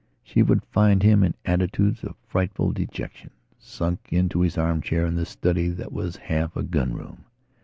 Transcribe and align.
She 0.23 0.41
would 0.41 0.63
find 0.65 1.03
him 1.03 1.21
in 1.23 1.35
attitudes 1.45 2.03
of 2.03 2.15
frightful 2.27 2.71
dejection, 2.71 3.29
sunk 3.59 4.11
into 4.11 4.41
his 4.41 4.57
armchair 4.57 5.05
in 5.05 5.13
the 5.13 5.27
study 5.27 5.67
that 5.67 5.91
was 5.93 6.15
half 6.15 6.57
a 6.57 6.63
gun 6.63 6.93
room. 6.95 7.25